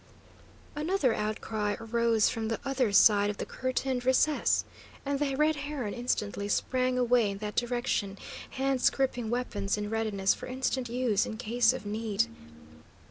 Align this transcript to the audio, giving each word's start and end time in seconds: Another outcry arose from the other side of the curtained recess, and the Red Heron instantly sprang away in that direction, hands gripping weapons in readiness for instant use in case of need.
Another 0.75 1.13
outcry 1.13 1.75
arose 1.79 2.27
from 2.27 2.47
the 2.47 2.59
other 2.65 2.91
side 2.91 3.29
of 3.29 3.37
the 3.37 3.45
curtained 3.45 4.03
recess, 4.03 4.65
and 5.05 5.19
the 5.19 5.35
Red 5.35 5.57
Heron 5.57 5.93
instantly 5.93 6.47
sprang 6.49 6.97
away 6.97 7.29
in 7.29 7.37
that 7.37 7.53
direction, 7.55 8.17
hands 8.49 8.89
gripping 8.89 9.29
weapons 9.29 9.77
in 9.77 9.91
readiness 9.91 10.33
for 10.33 10.47
instant 10.47 10.89
use 10.89 11.27
in 11.27 11.37
case 11.37 11.71
of 11.71 11.85
need. 11.85 12.25